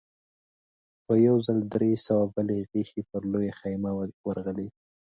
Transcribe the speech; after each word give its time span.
په 1.05 1.13
يوه 1.25 1.39
ځل 1.45 1.59
درې 1.73 1.91
سوه 2.05 2.25
بلې 2.35 2.57
غشې 2.71 3.01
پر 3.09 3.21
لويه 3.31 3.53
خيمه 3.59 3.91
ورغلې. 4.27 4.67